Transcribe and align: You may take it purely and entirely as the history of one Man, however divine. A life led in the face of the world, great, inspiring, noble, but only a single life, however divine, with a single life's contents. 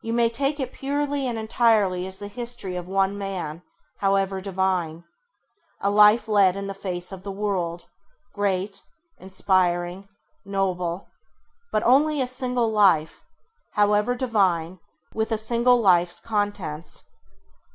You 0.00 0.14
may 0.14 0.30
take 0.30 0.58
it 0.58 0.72
purely 0.72 1.26
and 1.26 1.38
entirely 1.38 2.06
as 2.06 2.18
the 2.18 2.28
history 2.28 2.76
of 2.76 2.86
one 2.88 3.18
Man, 3.18 3.60
however 3.98 4.40
divine. 4.40 5.04
A 5.82 5.90
life 5.90 6.28
led 6.28 6.56
in 6.56 6.66
the 6.66 6.72
face 6.72 7.12
of 7.12 7.24
the 7.24 7.30
world, 7.30 7.84
great, 8.32 8.80
inspiring, 9.18 10.08
noble, 10.46 11.10
but 11.72 11.82
only 11.82 12.22
a 12.22 12.26
single 12.26 12.70
life, 12.70 13.22
however 13.74 14.14
divine, 14.14 14.78
with 15.12 15.30
a 15.30 15.36
single 15.36 15.78
life's 15.78 16.20
contents. 16.20 17.02